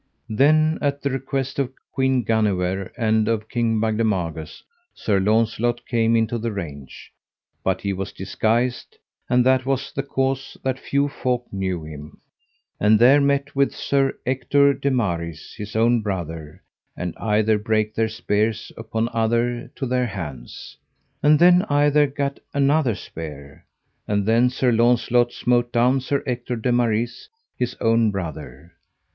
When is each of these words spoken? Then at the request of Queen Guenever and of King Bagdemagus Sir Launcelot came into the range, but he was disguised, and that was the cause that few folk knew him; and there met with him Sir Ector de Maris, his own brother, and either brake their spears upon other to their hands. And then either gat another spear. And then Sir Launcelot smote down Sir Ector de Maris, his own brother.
Then 0.31 0.79
at 0.81 1.03
the 1.03 1.11
request 1.11 1.59
of 1.59 1.71
Queen 1.93 2.23
Guenever 2.23 2.91
and 2.97 3.27
of 3.27 3.47
King 3.47 3.79
Bagdemagus 3.79 4.63
Sir 4.95 5.19
Launcelot 5.19 5.85
came 5.85 6.15
into 6.15 6.39
the 6.39 6.51
range, 6.51 7.13
but 7.63 7.81
he 7.81 7.93
was 7.93 8.11
disguised, 8.11 8.97
and 9.29 9.45
that 9.45 9.63
was 9.63 9.91
the 9.91 10.01
cause 10.01 10.57
that 10.63 10.79
few 10.79 11.07
folk 11.07 11.45
knew 11.53 11.83
him; 11.83 12.19
and 12.79 12.97
there 12.97 13.21
met 13.21 13.55
with 13.55 13.69
him 13.73 13.77
Sir 13.77 14.17
Ector 14.25 14.73
de 14.73 14.89
Maris, 14.89 15.53
his 15.55 15.75
own 15.75 16.01
brother, 16.01 16.63
and 16.97 17.13
either 17.17 17.59
brake 17.59 17.93
their 17.93 18.09
spears 18.09 18.71
upon 18.75 19.07
other 19.13 19.71
to 19.75 19.85
their 19.85 20.07
hands. 20.07 20.77
And 21.21 21.37
then 21.37 21.61
either 21.69 22.07
gat 22.07 22.39
another 22.55 22.95
spear. 22.95 23.67
And 24.07 24.25
then 24.25 24.49
Sir 24.49 24.71
Launcelot 24.71 25.31
smote 25.31 25.71
down 25.71 25.99
Sir 26.01 26.23
Ector 26.25 26.55
de 26.55 26.71
Maris, 26.71 27.29
his 27.55 27.75
own 27.79 28.09
brother. 28.09 28.73